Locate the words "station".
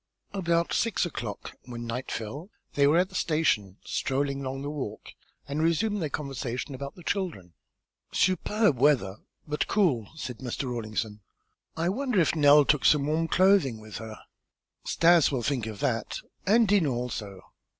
3.13-3.77